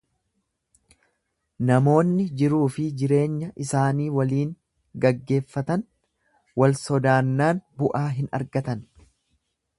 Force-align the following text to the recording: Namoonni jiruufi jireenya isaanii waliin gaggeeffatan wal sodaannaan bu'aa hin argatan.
Namoonni 1.69 2.25
jiruufi 2.41 2.85
jireenya 3.01 3.51
isaanii 3.65 4.09
waliin 4.17 4.57
gaggeeffatan 5.05 5.85
wal 6.63 6.75
sodaannaan 6.83 7.63
bu'aa 7.83 8.07
hin 8.19 8.35
argatan. 8.41 8.83